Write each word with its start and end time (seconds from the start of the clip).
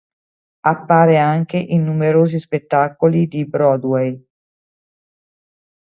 Appare 0.61 1.19
anche 1.19 1.57
in 1.57 1.83
numerosi 1.83 2.39
spettacoli 2.39 3.27
di 3.27 3.45
Broadway. 3.45 4.27